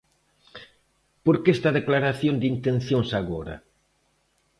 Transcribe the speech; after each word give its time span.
Por 1.25 1.35
que 1.41 1.49
esta 1.55 1.75
declaración 1.79 2.35
de 2.37 2.47
intencións 2.55 3.09
agora? 3.19 3.55